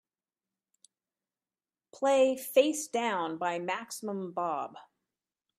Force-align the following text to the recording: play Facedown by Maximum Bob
play 1.93 2.35
Facedown 2.35 3.37
by 3.37 3.59
Maximum 3.59 4.31
Bob 4.31 4.75